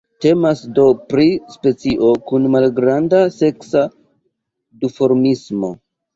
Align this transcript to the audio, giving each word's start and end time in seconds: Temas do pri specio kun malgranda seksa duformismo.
Temas 0.23 0.61
do 0.77 0.85
pri 1.11 1.25
specio 1.55 2.09
kun 2.31 2.47
malgranda 2.55 3.21
seksa 3.37 3.85
duformismo. 4.83 5.73